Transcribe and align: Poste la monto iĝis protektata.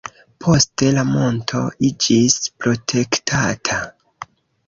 Poste 0.43 0.87
la 0.93 1.01
monto 1.09 1.59
iĝis 1.89 2.37
protektata. 2.63 3.79